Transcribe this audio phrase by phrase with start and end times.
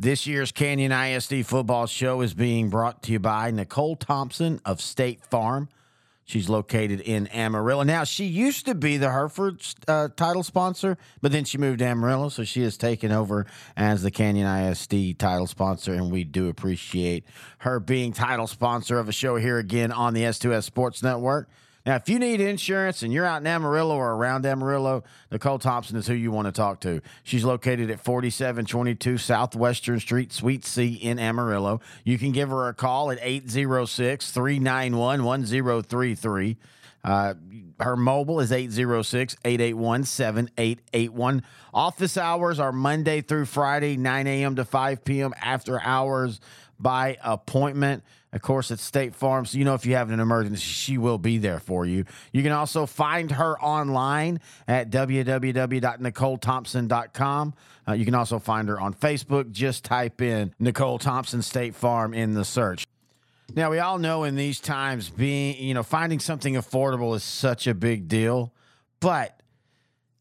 [0.00, 4.80] This year's Canyon ISD football show is being brought to you by Nichole Thompson of
[4.80, 5.68] State Farm.
[6.24, 7.82] She's located in Amarillo.
[7.82, 11.86] Now, she used to be the Hereford uh, title sponsor, but then she moved to
[11.86, 16.48] Amarillo, so she has taken over as the Canyon ISD title sponsor, and we do
[16.48, 17.24] appreciate
[17.58, 21.48] her being title sponsor of a show here again on the S2S Sports Network.
[21.88, 25.96] Now, if you need insurance and you're out in Amarillo or around Amarillo, Nichole Thompson
[25.96, 27.00] is who you want to talk to.
[27.22, 31.80] She's located at 4722 Southwestern Street, Suite C in Amarillo.
[32.04, 36.58] You can give her a call at 806 391 1033.
[37.04, 37.34] Uh,
[37.80, 41.42] her mobile is 806 881 7881.
[41.72, 44.56] Office hours are Monday through Friday, 9 a.m.
[44.56, 45.32] to 5 p.m.
[45.40, 46.38] After hours
[46.78, 48.04] by appointment.
[48.32, 51.16] Of course, it's State Farm, so you know if you have an emergency, she will
[51.16, 52.04] be there for you.
[52.32, 57.54] You can also find her online at www.nicolethompson.com.
[57.88, 59.50] Uh, you can also find her on Facebook.
[59.50, 62.86] Just type in Nichole Thompson State Farm in the search.
[63.54, 67.66] Now, we all know in these times, being, you know, finding something affordable is such
[67.66, 68.52] a big deal,
[69.00, 69.37] but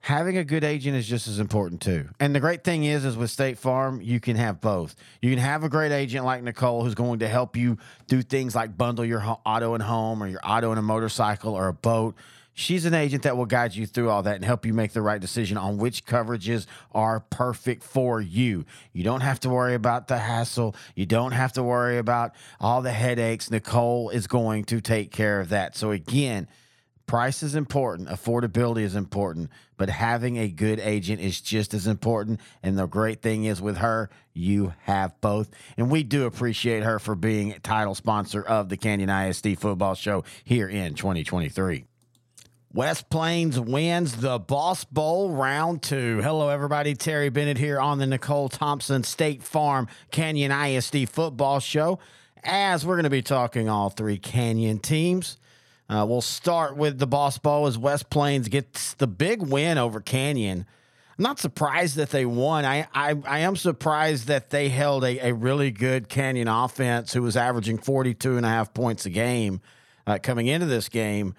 [0.08, 2.08] having a good agent is just as important too.
[2.18, 4.96] And the great thing is, is with State Farm, you can have both.
[5.22, 7.78] You can have a great agent like Nichole who's going to help you
[8.08, 11.68] do things like bundle your auto and home or your auto and a motorcycle or
[11.68, 12.16] a boat.
[12.54, 15.02] She's an agent that will guide you through all that and help you make the
[15.02, 18.66] right decision on which coverages are perfect for you.
[18.94, 20.74] You don't have to worry about the hassle.
[20.96, 23.50] You don't have to worry about all the headaches.
[23.50, 25.76] Nichole is going to take care of that.
[25.76, 26.48] So, again,
[27.08, 32.42] Price is important, affordability is important, but having a good agent is just as important.
[32.62, 35.50] And the great thing is with her, you have both.
[35.78, 40.26] And we do appreciate her for being title sponsor of the Canyon ISD football show
[40.44, 41.86] here in 2023.
[42.74, 46.20] West Plains wins the Boss Bowl round two.
[46.22, 46.94] Hello, everybody.
[46.94, 52.00] Terry Bennett here on the Nichole Thompson State Farm Canyon ISD football show.
[52.44, 55.38] As we're going to be talking all three Canyon teams.
[55.90, 60.02] Uh, we'll start with the Boss Bowl as West Plains gets the big win over
[60.02, 60.66] Canyon.
[61.18, 62.66] I'm not surprised that they won.
[62.66, 67.22] I, I, I am surprised that they held a, a really good Canyon offense who
[67.22, 69.62] was averaging 42 and a half points a game
[70.06, 71.34] uh, coming into this game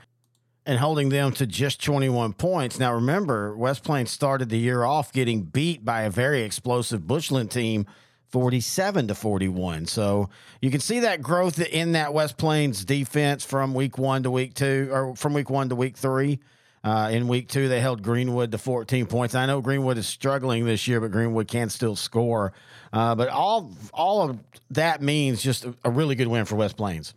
[0.66, 2.78] and holding them to just 21 points.
[2.78, 7.50] Now, remember, West Plains started the year off getting beat by a very explosive Bushland
[7.50, 7.86] team
[8.30, 9.86] 47 to 41.
[9.86, 10.28] So
[10.60, 14.54] you can see that growth in that West Plains defense from week one to week
[14.54, 16.40] two, or from week one to week three.
[16.84, 19.34] Uh, in week two, they held Greenwood to 14 points.
[19.34, 22.52] I know Greenwood is struggling this year, but Greenwood can still score.
[22.92, 24.38] Uh, but all all of
[24.70, 27.14] that means just a, a really good win for West Plains.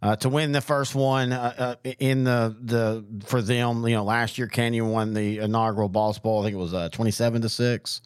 [0.00, 4.04] Uh, to win the first one uh, uh, in the the for them, you know,
[4.04, 6.40] last year Canyon won the inaugural Boss Bowl.
[6.40, 8.00] I think it was uh, 27 to six.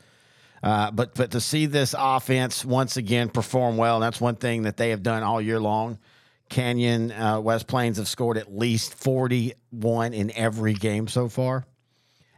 [0.63, 4.77] Uh, but but to see this offense once again perform well, that's one thing that
[4.77, 5.99] they have done all year long.
[6.49, 11.65] Canyon uh, West Plains have scored at least 41 in every game so far.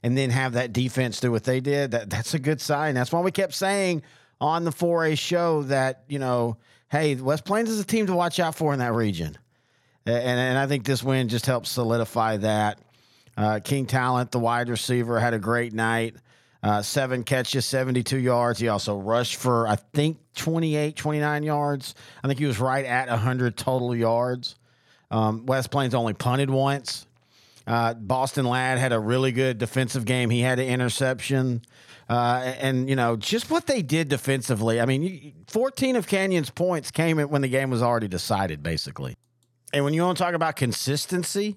[0.02, 1.90] And then have that defense do what they did.
[1.90, 2.94] That that's a good sign.
[2.94, 4.02] That's why we kept saying
[4.40, 6.58] on the 4A show that, you know,
[6.90, 9.36] hey, West Plains is a team to watch out for in that region.
[10.06, 12.78] And, and I think this win just helps solidify that.
[13.36, 16.16] Uh, King Talent, the wide receiver, had a great night.
[16.64, 18.58] Uh, seven catches, 72 yards.
[18.58, 21.94] He also rushed for, I think, 28, 29 yards.
[22.22, 24.56] I think he was right at 100 total yards.
[25.10, 27.06] Um, West Plains only punted once.
[27.66, 30.30] Uh, Boston Ladd had a really good defensive game.
[30.30, 31.60] He had an interception.
[32.08, 34.80] Uh, and, you know, just what they did defensively.
[34.80, 39.16] I mean, 14 of Canyon's points came when the game was already decided, basically.
[39.74, 41.56] And when you want to talk about consistency,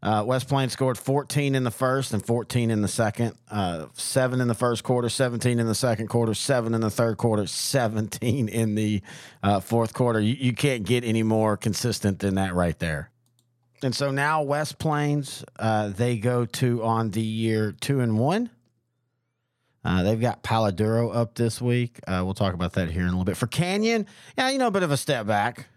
[0.00, 3.34] uh, West Plains scored 14 in the first and 14 in the second.
[3.50, 7.18] Uh, seven in the first quarter, 17 in the second quarter, seven in the third
[7.18, 9.02] quarter, 17 in the
[9.42, 10.20] uh, fourth quarter.
[10.20, 13.10] You, you, can't get any more consistent than that right there.
[13.82, 18.50] And so now West Plains, uh, they go to on the year two and one.
[19.84, 21.98] Uh, they've got Palo Duro up this week.
[22.06, 23.36] Uh, we'll talk about that here in a little bit.
[23.36, 24.06] For Canyon,
[24.36, 25.68] yeah, you know, a bit of a step back,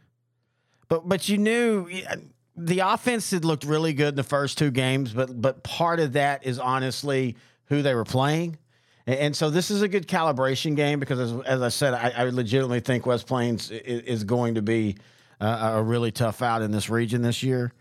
[0.90, 1.88] but but you knew
[2.56, 6.14] the offense had looked really good in the first two games, but but part of
[6.14, 8.58] that is honestly who they were playing.
[9.08, 12.14] And, and so this is a good calibration game because, as, as I said, I,
[12.16, 14.98] I, legitimately think West Plains is, is going to be
[15.40, 17.72] uh, a really tough out in this region this year.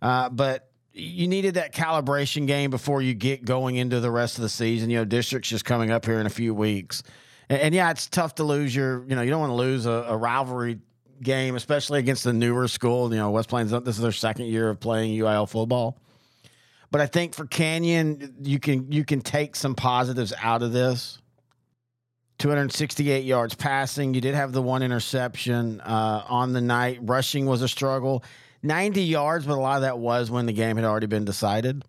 [0.00, 4.42] Uh, but you needed that calibration game before you get going into the rest of
[4.42, 4.90] the season.
[4.90, 7.02] You know, district's just coming up here in a few weeks.
[7.48, 9.86] And, and yeah, it's tough to lose your, you know, you don't want to lose
[9.86, 10.78] a, a rivalry
[11.22, 13.12] game, especially against the newer school.
[13.12, 15.98] You know, West Plains, this is their second year of playing UIL football.
[16.90, 21.18] But I think for Canyon, you can you can take some positives out of this.
[22.38, 24.14] 268 yards passing.
[24.14, 26.98] You did have the one interception uh, on the night.
[27.02, 28.24] Rushing was a struggle.
[28.62, 31.84] 90 yards, but a lot of that was when the game had already been decided.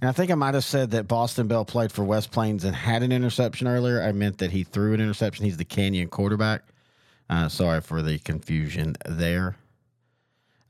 [0.00, 2.74] And I think I might have said that Boston Bell played for West Plains and
[2.74, 4.02] had an interception earlier.
[4.02, 5.44] I meant that he threw an interception.
[5.44, 6.62] He's the Canyon quarterback.
[7.30, 9.56] Uh, sorry for the confusion there.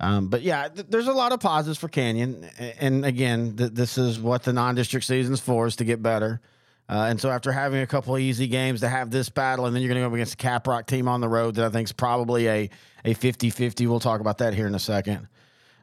[0.00, 2.48] Um, but yeah, th- there's a lot of positives for Canyon.
[2.80, 6.40] And again, th- this is what the non district season's for, is to get better.
[6.88, 9.82] Uh, and so after having a couple easy games to have this battle, and then
[9.82, 11.92] you're going to go against a Caprock team on the road that I think is
[11.92, 12.70] probably a,
[13.04, 13.86] a 50 50.
[13.86, 15.28] We'll talk about that here in a second.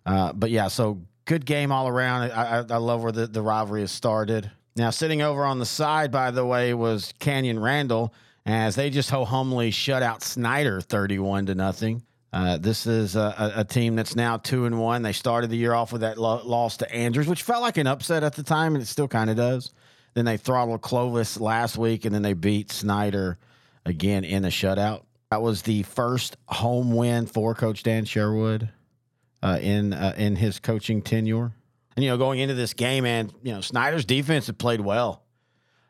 [0.05, 2.31] Uh, but yeah, so good game all around.
[2.31, 4.49] I, I, I love where the, the rivalry has started.
[4.75, 8.13] Now, sitting over on the side, by the way, was Canyon Randall
[8.45, 12.03] as they just ho humbly shut out Snyder 31 to nothing.
[12.31, 15.03] Uh, this is a, a, team that's now two and one.
[15.03, 17.87] They started the year off with that lo- loss to Andrews, which felt like an
[17.87, 19.71] upset at the time, and it still kind of does.
[20.15, 23.37] Then they throttled Clovis last week, and then they beat Snyder
[23.85, 25.03] again in a shutout.
[25.31, 28.69] That was the first home win for Coach Dan Sherwood
[29.41, 31.53] uh, in uh, in his coaching tenure.
[31.95, 35.24] And you know, going into this game, and you know, Snyder's defense had played well.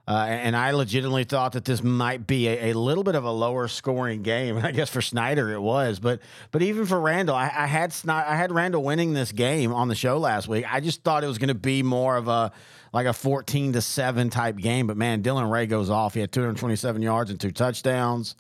[0.08, 3.32] Uh, and I legitimately thought that this might be a, a, little bit of a
[3.32, 4.58] lower scoring game.
[4.64, 6.20] I guess for Snyder it was, but
[6.52, 9.96] but even for Randall, I, I had I had Randall winning this game on the
[9.96, 10.66] show last week.
[10.72, 12.52] I just thought it was going to be more of a
[12.94, 14.86] like a fourteen to seven type game.
[14.86, 16.14] But man, Dylan Ray goes off.
[16.14, 18.36] He had 227 yards and two touchdowns.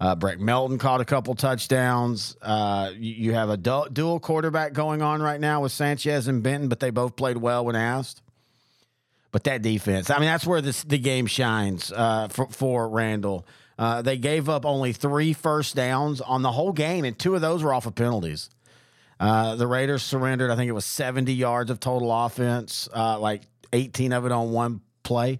[0.00, 2.34] Uh, Breck Melton caught a couple touchdowns.
[2.40, 6.42] Uh, you, you, have a du- dual quarterback going on right now with Sanchez and
[6.42, 8.22] Benton, but they both played well when asked.
[9.32, 13.46] But that defense, I mean, that's where this, the game shines uh, for, for Randall.
[13.78, 17.40] Uh, they gave up only three first downs on the whole game, and two of
[17.40, 18.50] those were off of penalties.
[19.20, 23.42] Uh, the Raiders surrendered, I think it was 70 yards of total offense, uh, like
[23.72, 25.38] 18 of it on one play.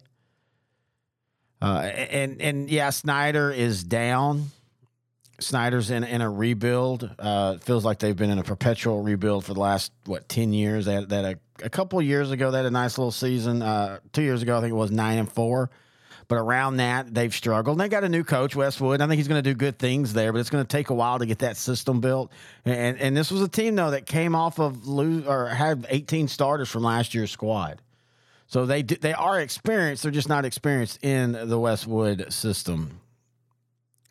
[1.62, 4.50] Uh, and and yeah, Snyder is down.
[5.40, 7.10] Snyder's in in a rebuild.
[7.18, 10.86] Uh, feels like they've been in a perpetual rebuild for the last what ten years.
[10.86, 13.62] That a, a couple years ago they had a nice little season.
[13.62, 15.70] Uh, two years ago I think it was nine and four.
[16.28, 17.74] But around that, they've struggled.
[17.74, 19.00] And they got a new coach, Westwood.
[19.00, 20.94] I think he's going to do good things there, but it's going to take a
[20.94, 22.30] while to get that system built.
[22.64, 26.28] And and this was a team though that came off of lose or had 18
[26.28, 27.82] starters from last year's squad.
[28.46, 30.04] So they they are experienced.
[30.04, 33.00] They're just not experienced in the Westwood system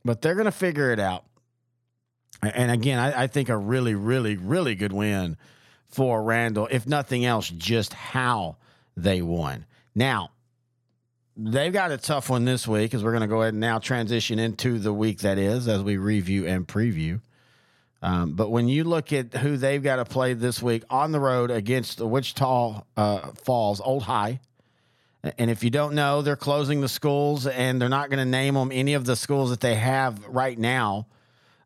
[0.09, 1.23] but they're going to figure it out.
[2.41, 5.37] And again, I, I, think a really, really, really good win
[5.85, 6.67] for Randall.
[6.71, 8.57] If nothing else, just how
[8.97, 9.67] they won.
[9.93, 10.31] Now,
[11.37, 13.77] they've got a tough one this week as we're going to go ahead and now
[13.77, 17.21] transition into the week that is as we review and preview.
[18.01, 21.19] Um, but when you look at who they've got to play this week on the
[21.19, 24.39] road against the Wichita uh, Falls Old High,
[25.37, 28.53] and if you don't know, they're closing the schools and they're not going to name
[28.53, 31.07] them any of the schools that they have right now.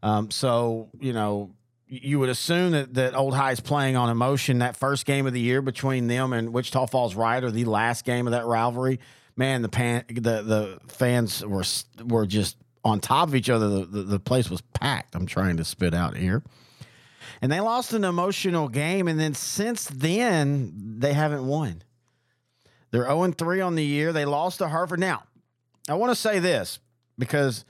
[0.02, 1.52] Um, so, you know,
[1.88, 5.34] you would assume that, that Old High is playing on emotion that first game of
[5.34, 9.00] the year between them and Wichita Falls Rider, the last game of that rivalry.
[9.36, 11.64] Man, the pan, the the fans were
[12.06, 13.70] were just on top of each other.
[13.70, 15.16] The, the, the place was packed.
[15.16, 16.44] I'm trying to spit out here.
[17.42, 19.08] And they lost an emotional game.
[19.08, 21.84] And then since then, they haven't won.
[22.94, 24.14] They're 0 3 on the year.
[24.14, 25.00] They lost to Hereford.
[25.00, 25.24] Now,
[25.90, 26.78] I want to say this
[27.18, 27.66] because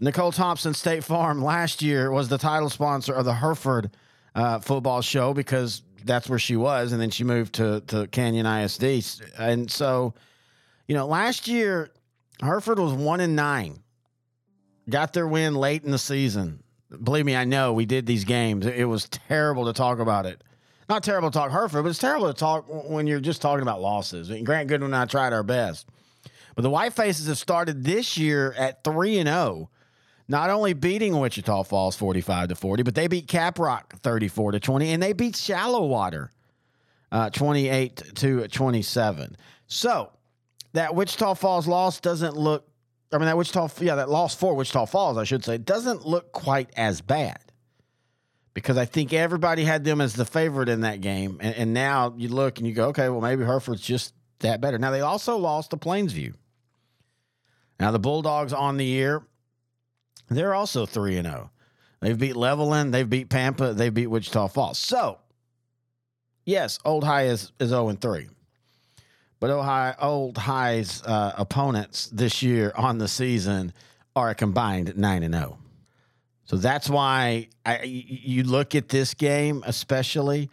[0.00, 3.90] Nichole Thompson State Farm last year was the title sponsor of the Hereford
[4.36, 6.92] uh, football show because that's where she was.
[6.92, 9.20] And then she moved to, to Canyon ISD.
[9.36, 10.14] And so,
[10.86, 11.90] you know, last year,
[12.40, 13.82] Hereford was 1 and 9,
[14.88, 16.62] got their win late in the season.
[17.02, 18.66] Believe me, I know we did these games.
[18.66, 20.44] It was terrible to talk about it
[20.88, 23.80] not terrible to talk Hereford, but it's terrible to talk when you're just talking about
[23.80, 24.30] losses.
[24.30, 25.86] Mean, Grant Goodwin and I tried our best.
[26.54, 29.70] But the White Faces have started this year at 3 and 0,
[30.26, 34.92] not only beating Wichita Falls 45 to 40, but they beat Caprock 34 to 20
[34.92, 36.32] and they beat Shallow Water
[37.12, 39.36] uh, 28 to 27.
[39.66, 40.10] So,
[40.72, 42.64] that Wichita Falls loss doesn't look
[43.10, 46.32] I mean that Wichita yeah, that loss for Wichita Falls, I should say, doesn't look
[46.32, 47.47] quite as bad
[48.58, 51.38] because I think everybody had them as the favorite in that game.
[51.40, 54.78] And, and, now you look and you go, okay, well, maybe Hereford's just that better.
[54.78, 56.34] Now, they also lost to Plainview.
[57.78, 59.22] Now, the Bulldogs on the year,
[60.28, 61.50] they're also 3 and 0.
[62.00, 64.78] They've beat Levelland, they've beat Pampa, they've beat Wichita Falls.
[64.78, 65.18] So,
[66.44, 68.28] yes, Old High is, is 0 and 3.
[69.38, 73.72] But High, Old High's uh, opponents this year on the season
[74.16, 75.58] are a combined 9 and 0.
[76.48, 80.48] So that's why I, you look at this game, especially.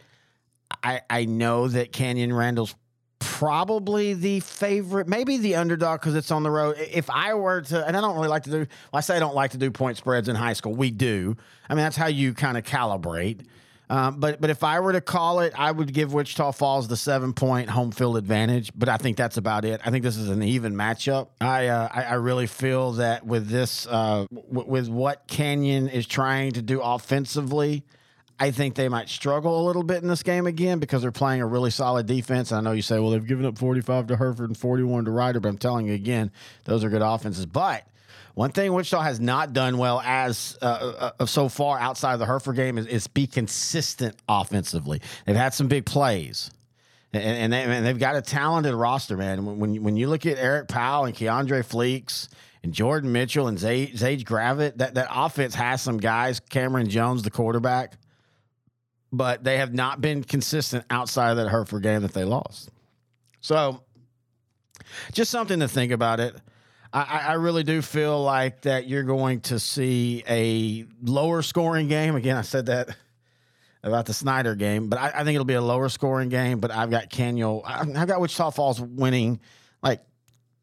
[0.82, 2.74] I, I know that Canyon Randall's
[3.18, 6.76] probably the favorite, maybe the underdog because it's on the road.
[6.78, 9.20] If I were to, and I don't really like to do, well, I say I
[9.20, 10.74] don't like to do point spreads in high school.
[10.74, 11.34] We do.
[11.68, 13.46] I mean, that's how you kind of calibrate.
[13.88, 16.96] Um, but but if I were to call it, I would give Wichita Falls the
[16.96, 18.72] seven point home field advantage.
[18.74, 19.80] But I think that's about it.
[19.84, 21.28] I think this is an even matchup.
[21.40, 26.06] I uh, I, I, really feel that with this, uh, w- with what Canyon is
[26.06, 27.84] trying to do offensively,
[28.40, 31.40] I think they might struggle a little bit in this game again because they're playing
[31.40, 32.50] a really solid defense.
[32.50, 35.38] I know you say, well, they've given up 45 to Hereford and 41 to Rider,
[35.38, 36.32] but I'm telling you again,
[36.64, 37.46] those are good offenses.
[37.46, 37.86] But
[38.36, 42.26] one thing Wichita has not done well as uh, uh, so far outside of the
[42.26, 45.00] Hereford game is, is, be consistent offensively.
[45.24, 46.50] They've had some big plays.
[47.14, 49.58] And, and, they, have got a talented roster, man.
[49.58, 52.28] When, when you look at Eric Powell and Keandre Fleeks
[52.62, 56.38] and Jordan Mitchell and Zay, Zage Gravett, that, that offense has some guys.
[56.38, 57.94] Cameron Jones, the quarterback,
[59.10, 62.68] but they have not been consistent outside of that Hereford game that they lost.
[63.40, 63.82] So,
[65.12, 66.36] just something to think about it.
[66.96, 72.16] I, I, really do feel like that you're going to see a lower scoring game.
[72.16, 72.88] Again, I said that
[73.82, 76.58] about the Snyder game, but I, I think it'll be a lower scoring game.
[76.58, 79.40] But I've got Canyon, I've got Wichita Falls winning
[79.82, 80.00] like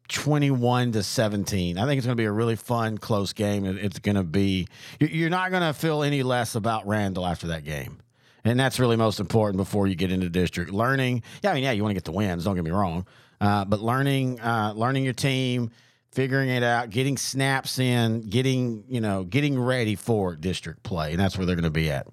[0.08, 1.78] 21 to 17.
[1.78, 3.64] I think it's going to be a really fun, close game.
[3.64, 4.66] It's going to be,
[4.98, 8.00] you're not going to feel any less about Randall after that game.
[8.42, 10.72] And that's really most important before you get into district.
[10.72, 13.06] Learning, yeah, I mean, yeah, you want to get the wins, don't get me wrong.
[13.40, 15.70] Uh, but learning, uh, learning your team,
[16.14, 21.10] figuring it out, getting snaps in, getting, you know, getting ready for district play.
[21.10, 22.06] And that's where they're going to be at.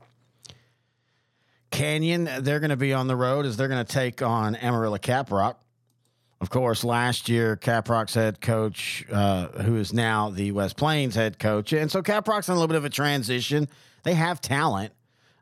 [1.70, 4.98] Canyon, they're going to be on the road as they're going to take on Amarillo
[4.98, 5.56] Caprock.
[6.42, 11.38] Of course, last year, Caprock's head coach, uh, who is now the West Plains head
[11.38, 11.72] coach.
[11.72, 13.70] And so Caprock's in a little bit of a transition.
[14.04, 14.92] They have talent.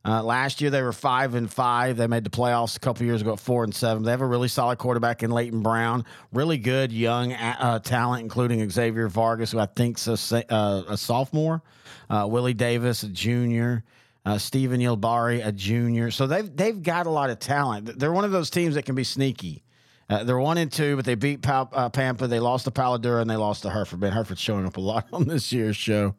[0.06, 1.98] Uh, last year they were five and five.
[1.98, 4.04] They made the playoffs a couple years ago at four and seven.
[4.04, 8.68] They have a really solid quarterback in Leighton Brown, really good young uh, talent, including
[8.70, 11.62] Xavier Vargas, who I think's a, uh, a sophomore,
[12.10, 13.84] uh, Willie Davis, a junior,
[14.26, 16.12] uh, Stephen Yilbari, a junior.
[16.12, 18.00] So they've they've got a lot of talent.
[18.00, 19.64] They're one of those teams that can be sneaky.
[20.10, 22.26] Uh, they're one and two, but they beat Pal- uh, Pampa.
[22.28, 24.00] They lost to Palo Duro and they lost to Hereford.
[24.00, 26.16] Ben Hereford's showing up a lot on this year's show.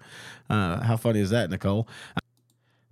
[0.49, 1.87] Uh, how funny is that, Nichole?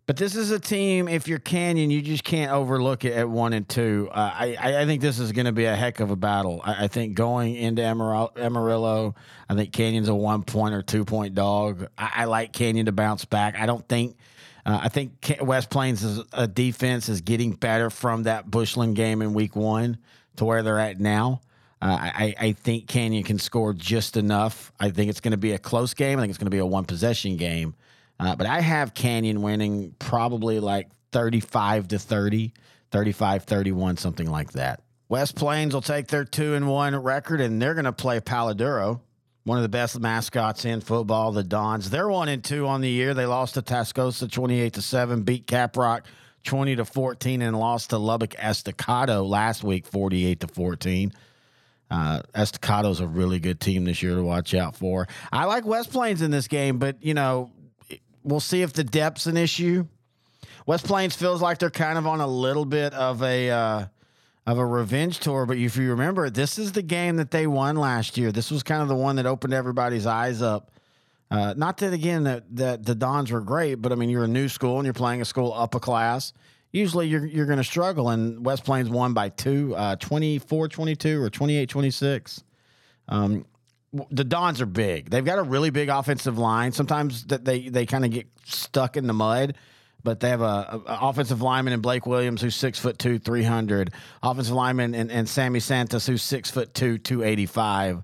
[0.08, 1.06] But this is a team.
[1.06, 4.08] If you're Canyon, you just can't overlook it at one and two.
[4.10, 6.62] Uh, I I think this is going to be a heck of a battle.
[6.64, 9.14] I, I think going into Amarillo,
[9.50, 11.88] I think Canyon's a one point or two point dog.
[11.98, 13.58] I, I like Canyon to bounce back.
[13.58, 14.16] I don't think.
[14.64, 19.34] Uh, I think West Plains' a defense is getting better from that Bushland game in
[19.34, 19.98] week one
[20.36, 21.42] to where they're at now.
[21.82, 24.72] Uh, I, I think Canyon can score just enough.
[24.80, 26.18] I think it's going to be a close game.
[26.18, 27.74] I think it's going to be a one possession game.
[28.20, 32.52] Uh, but I have Canyon winning probably like 35 to 30,
[32.90, 34.82] 35 31, something like that.
[35.08, 38.52] West Plains will take their two and one record and they're going to play Palo
[38.52, 39.00] Duro,
[39.44, 41.88] one of the best mascots in football, the Dons.
[41.88, 43.14] They're one and two on the year.
[43.14, 46.02] They lost to Tascosa 28 to 7, beat Caprock
[46.44, 51.12] 20 to 14, and lost to Lubbock Estacado last week 48 to 14.
[51.90, 55.08] Uh, Estacado's a really good team this year to watch out for.
[55.32, 57.50] I like West Plains in this game, but you know,
[58.28, 59.86] we'll see if the depth's an issue.
[60.66, 63.86] West Plains feels like they're kind of on a little bit of a uh,
[64.46, 67.76] of a revenge tour, but if you remember, this is the game that they won
[67.76, 68.32] last year.
[68.32, 70.70] This was kind of the one that opened everybody's eyes up.
[71.30, 74.28] Uh, not that again that, that the Dons were great, but I mean you're a
[74.28, 76.32] new school and you're playing a school up a class.
[76.72, 81.30] Usually you're you're going to struggle, and West Plains won by two, uh, 24-22 or
[81.30, 82.42] 28-26.
[83.08, 83.46] Um,
[84.10, 85.10] the Dons are big.
[85.10, 86.72] They've got a really big offensive line.
[86.72, 89.54] Sometimes that they they kind of get stuck in the mud,
[90.04, 93.42] but they have a, a, offensive lineman in Blake Williams who's six foot two, three
[93.42, 93.92] hundred.
[94.22, 98.02] Offensive lineman and, and Sammy Santos who's six foot two, two eighty five.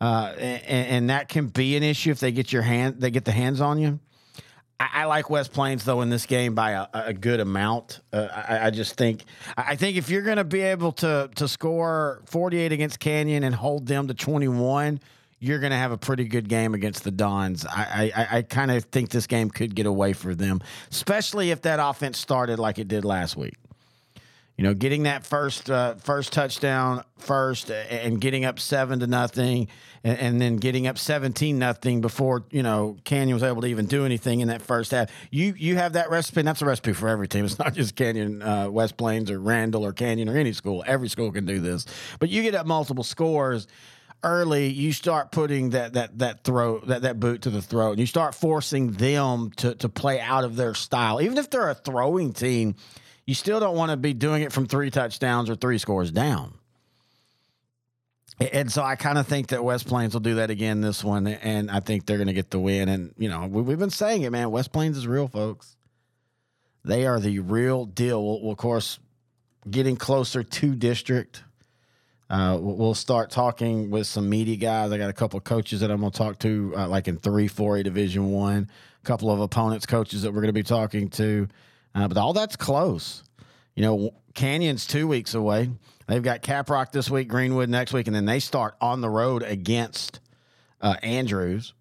[0.00, 3.24] Uh, and, and, that can be an issue if they get your hand they get
[3.24, 3.98] the hands on you.
[4.78, 8.00] I, I like West Plains though in this game by a, a good amount.
[8.12, 9.24] Uh, I, I, just think
[9.56, 13.54] I think if you're going to be able to to score 48 against Canyon and
[13.54, 15.00] hold them to 21
[15.38, 17.66] you're going to have a pretty good game against the Dons.
[17.66, 21.62] I I, I kind of think this game could get away for them, especially if
[21.62, 23.54] that offense started like it did last week.
[24.56, 29.68] You know, getting that first uh, first touchdown first, and getting up seven to nothing,
[30.02, 33.84] and, and then getting up seventeen nothing before you know Canyon was able to even
[33.84, 35.10] do anything in that first half.
[35.30, 37.44] You you have that recipe, and that's a recipe for every team.
[37.44, 40.82] It's not just Canyon, uh, West Plains, or Randall, or Canyon, or any school.
[40.86, 41.84] Every school can do this,
[42.18, 43.66] but you get up multiple scores
[44.22, 48.00] early, you start putting that that that throat that that boot to the throat, and
[48.00, 51.20] you start forcing them to to play out of their style.
[51.20, 52.74] Even if they're a throwing team,
[53.26, 56.54] you still don't want to be doing it from three touchdowns or three scores down.
[58.38, 61.26] And so I kind of think that West Plains will do that again this one,
[61.26, 62.90] and I think they're going to get the win.
[62.90, 64.50] And you know, we, have been saying it, man.
[64.50, 65.76] West Plains is real, folks.
[66.84, 68.22] They are the real deal.
[68.22, 68.98] We'll, of course,
[69.68, 71.42] getting closer to district.
[72.28, 74.90] Uh, we'll start talking with some media guys.
[74.90, 77.18] I got a couple of coaches that I'm going to talk to, uh, like in
[77.18, 78.68] three, four A Division One.
[79.02, 81.46] A couple of opponents, coaches that we're going to be talking to.
[81.94, 83.22] Uh, but all that's close.
[83.76, 85.70] You know, Canyon's two weeks away.
[86.08, 89.42] They've got Caprock this week, Greenwood next week, and then they start on the road
[89.42, 90.20] against
[90.80, 91.74] uh, Andrews.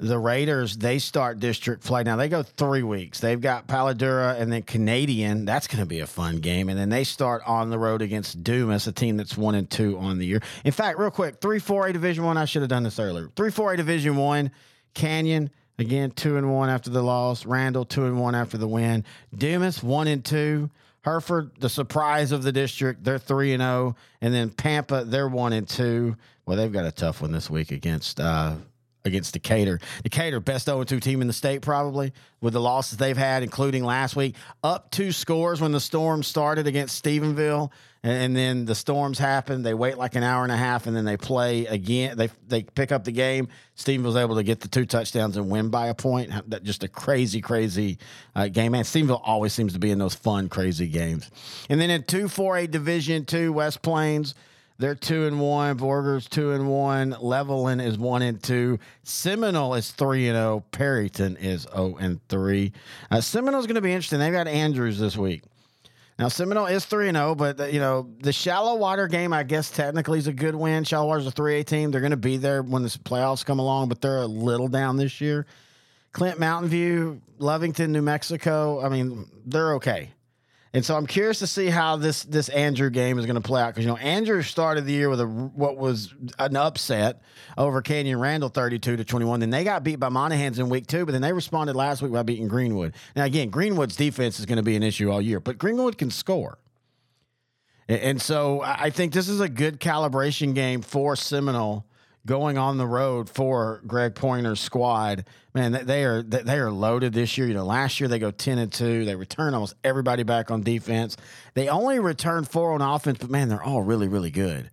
[0.00, 2.02] The Raiders, they start district play.
[2.02, 3.20] Now they go three weeks.
[3.20, 5.44] They've got Palo Duro and then Canadian.
[5.44, 6.68] That's going to be a fun game.
[6.68, 9.98] And then they start on the road against Dumas, a team that's one and two
[9.98, 10.40] on the year.
[10.64, 12.36] In fact, real quick, three four A Division One.
[12.36, 12.44] I.
[12.50, 13.30] Should have done this earlier.
[13.36, 14.50] Three four A Division One.
[14.94, 17.46] Canyon again two and one after the loss.
[17.46, 19.04] Randall two and one after the win.
[19.36, 20.70] Dumas one and two.
[21.02, 24.00] Hereford, the surprise of the district, they're three and zero, oh.
[24.20, 26.16] and then Pampa, they're one and two.
[26.44, 28.56] Well, they've got a tough one this week against uh,
[29.04, 29.80] against Decatur.
[30.02, 33.84] Decatur, best 0 2 team in the state, probably, with the losses they've had, including
[33.84, 34.36] last week.
[34.62, 37.70] Up two scores when the Storm started against Stephenville.
[38.02, 39.62] And, then the storms happen.
[39.62, 42.16] They wait like an hour and a half, and then they play again.
[42.16, 43.48] They they pick up the game.
[43.76, 46.30] Stephenville's able to get the two touchdowns and win by a point.
[46.48, 47.98] That just a crazy, crazy
[48.34, 48.72] uh, game.
[48.72, 51.30] Man, Stephenville always seems to be in those fun, crazy games.
[51.68, 54.34] And then in two four A Division two West Plains,
[54.80, 55.76] they're two and one.
[55.76, 57.12] Borger's two and one.
[57.12, 58.78] Levelland is one and two.
[59.02, 60.64] Seminole is three and zero.
[60.64, 60.76] Oh.
[60.76, 62.72] Perryton is zero and three.
[63.10, 64.18] Uh, Seminole's going to be interesting.
[64.18, 65.42] They've got Andrews this week.
[66.18, 69.32] Now Seminole is three and zero, oh, but you know the shallow water game.
[69.32, 70.84] I guess technically is a good win.
[70.84, 71.90] Shallow water's a three A team.
[71.90, 74.96] They're going to be there when the playoffs come along, but they're a little down
[74.96, 75.46] this year.
[76.12, 78.84] Clint Mountain View, Lovington, New Mexico.
[78.84, 80.10] I mean, they're okay.
[80.72, 83.60] And so I'm curious to see how this this Andrew game is going to play
[83.60, 87.22] out because you know Andrew started the year with a what was an upset
[87.58, 89.40] over Canyon Randall 32 to 21.
[89.40, 92.12] Then they got beat by Monahans in week two, but then they responded last week
[92.12, 92.94] by beating Greenwood.
[93.16, 96.10] Now again, Greenwood's defense is going to be an issue all year, but Greenwood can
[96.10, 96.58] score.
[97.88, 101.84] And so I think this is a good calibration game for Seminole
[102.26, 105.24] going on the road for Greg Pointer's squad.
[105.54, 107.46] Man, they are they are loaded this year.
[107.46, 109.04] You know, last year they go ten and two.
[109.04, 111.16] They return almost everybody back on defense.
[111.54, 114.70] They only return four on offense, but man, they're all really really good.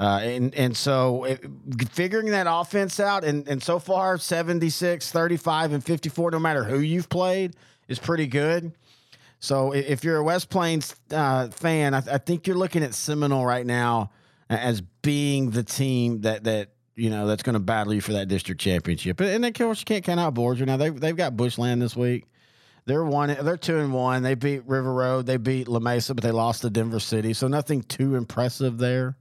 [0.00, 1.44] Uh, and and so it,
[1.90, 6.78] figuring that offense out and, and so far 76 35 and 54 no matter who
[6.78, 7.54] you've played
[7.86, 8.72] is pretty good
[9.40, 13.44] so if you're a west plains uh, fan I, I think you're looking at seminole
[13.44, 14.10] right now
[14.50, 18.28] as being the team that that you know that's going to battle you for that
[18.28, 19.20] district championship.
[19.20, 20.66] And of course, you can't count out Borger.
[20.66, 22.26] Now they've they've got Bushland this week.
[22.86, 23.36] They're one.
[23.40, 24.22] They're two and one.
[24.22, 25.26] They beat River Road.
[25.26, 27.32] They beat Lamesa, but they lost to Denver City.
[27.32, 29.16] So nothing too impressive there.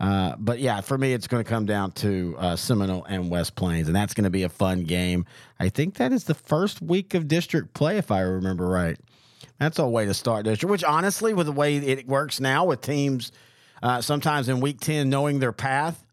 [0.00, 3.54] Uh, but yeah, for me, it's going to come down to uh, Seminole and West
[3.54, 5.26] Plains, and that's going to be a fun game.
[5.60, 8.98] I think that is the first week of district play, if I remember right.
[9.58, 10.70] That's a way to start district.
[10.70, 13.30] Which honestly, with the way it works now, with teams
[13.82, 16.04] uh, sometimes in week 10, knowing their path,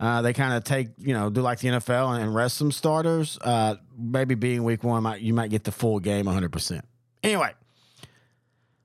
[0.00, 3.38] uh, they kind of take, you know, do like the NFL and, rest some starters.
[3.40, 6.82] Uh, maybe being week one, might, you might get the full game 100%.
[7.22, 7.52] Anyway,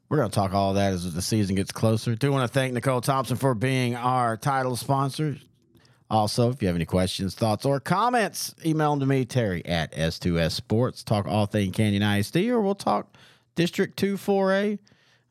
[0.08, 2.15] we're going to talk all that as the season gets closer.
[2.15, 5.38] Do want to thank Nichole Thompson for being our title sponsor.
[6.12, 9.93] Also, if you have any questions, thoughts, or comments, email them to me, Terry at
[9.93, 11.03] S2S Sports.
[11.03, 13.15] Talk all thing Canyon ISD, or we'll talk
[13.53, 14.79] District 2 4A.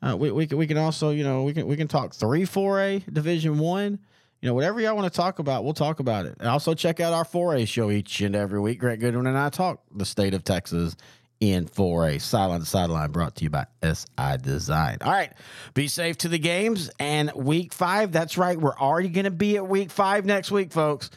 [0.00, 2.44] Uh, we, we, can, we can also, you know, we can we can talk three,
[2.44, 3.98] four A, Division One.
[4.40, 6.37] You know, whatever y'all want to talk about, we'll talk about it.
[6.38, 8.78] And also check out our 4A show each and every week.
[8.78, 10.94] Grant Goodwin and I talk the state of Texas
[11.40, 12.20] in 4A.
[12.20, 14.98] Silent Sideline brought to you by SI Design.
[15.00, 15.32] All right.
[15.74, 16.88] Be safe to the games.
[17.00, 18.56] And week five, that's right.
[18.56, 21.11] We're already going to be at week five next week, folks.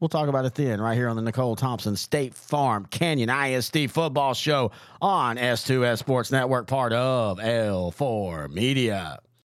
[0.00, 3.90] We'll talk about it then, right here on the Nichole Thompson State Farm Canyon ISD
[3.90, 4.70] football show
[5.02, 9.18] on S2S Sports Network, part of L4 Media.